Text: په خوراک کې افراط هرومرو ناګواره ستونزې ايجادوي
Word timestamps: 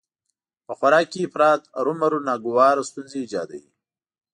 په 0.65 0.73
خوراک 0.77 1.05
کې 1.11 1.19
افراط 1.27 1.61
هرومرو 1.79 2.19
ناګواره 2.27 2.87
ستونزې 2.89 3.17
ايجادوي 3.21 3.65